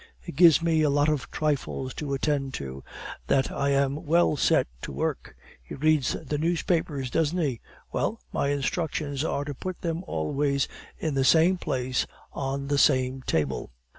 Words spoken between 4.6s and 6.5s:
to work! He reads the